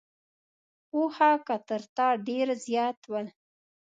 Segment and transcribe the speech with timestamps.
[0.89, 3.27] پوهه کې تر تا ډېر زیات ول.